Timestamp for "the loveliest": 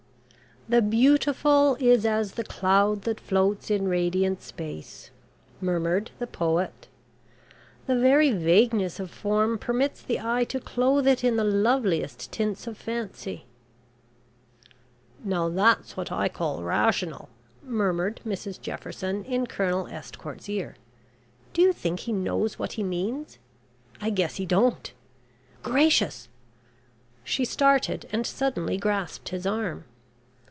11.35-12.31